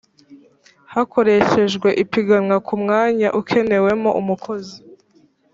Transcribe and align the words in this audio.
hakoreshejwe 0.93 1.89
ipiganwa 2.03 2.57
ku 2.67 2.73
mwanya 2.81 3.27
ukenewemo 3.39 4.09
umukozi 4.21 4.77